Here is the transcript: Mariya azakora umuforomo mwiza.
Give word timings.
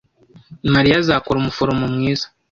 Mariya 0.73 0.95
azakora 0.99 1.37
umuforomo 1.39 1.85
mwiza. 1.93 2.25